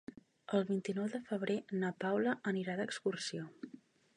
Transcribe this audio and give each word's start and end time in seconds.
El 0.59 0.63
vint-i-nou 0.69 1.09
de 1.11 1.21
febrer 1.27 1.57
na 1.83 1.91
Paula 2.05 2.35
anirà 2.53 2.79
d'excursió. 2.81 3.47